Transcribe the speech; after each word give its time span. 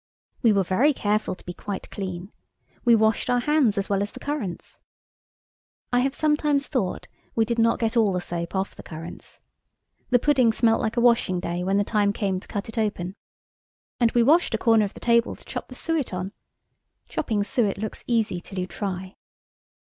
We 0.41 0.51
were 0.51 0.63
very 0.63 0.93
careful 0.93 1.35
to 1.35 1.45
be 1.45 1.53
quite 1.53 1.91
clean. 1.91 2.31
We 2.83 2.95
washed 2.95 3.29
our 3.29 3.41
hands 3.41 3.77
as 3.77 3.87
well 3.87 4.01
as 4.01 4.11
the 4.13 4.19
currants. 4.19 4.79
I 5.93 5.99
have 5.99 6.15
sometimes 6.15 6.67
thought 6.67 7.05
we 7.35 7.45
did 7.45 7.59
not 7.59 7.77
get 7.77 7.95
all 7.95 8.11
the 8.11 8.19
soap 8.19 8.55
off 8.55 8.75
the 8.75 8.81
currants. 8.81 9.41
The 10.09 10.17
pudding 10.17 10.53
smelt 10.53 10.81
like 10.81 10.97
a 10.97 11.01
washing 11.01 11.39
day 11.39 11.63
when 11.63 11.77
the 11.77 11.83
time 11.83 12.13
came 12.13 12.39
to 12.39 12.47
cut 12.47 12.67
it 12.67 12.79
open. 12.79 13.15
And 13.99 14.11
we 14.13 14.23
washed 14.23 14.55
a 14.55 14.57
corner 14.57 14.85
of 14.85 14.95
the 14.95 14.99
table 14.99 15.35
to 15.35 15.45
chop 15.45 15.67
the 15.67 15.75
suet 15.75 16.15
on. 16.15 16.31
Chopping 17.07 17.43
suet 17.43 17.77
looks 17.77 18.03
easy 18.07 18.41
till 18.41 18.57
you 18.57 18.65
try. 18.65 19.17